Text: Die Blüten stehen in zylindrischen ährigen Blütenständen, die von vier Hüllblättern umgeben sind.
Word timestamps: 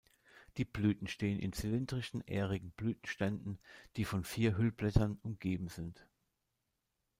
Die 0.57 0.65
Blüten 0.65 1.05
stehen 1.05 1.37
in 1.37 1.53
zylindrischen 1.53 2.21
ährigen 2.25 2.71
Blütenständen, 2.71 3.59
die 3.97 4.03
von 4.05 4.23
vier 4.23 4.57
Hüllblättern 4.57 5.19
umgeben 5.21 5.67
sind. 5.67 6.07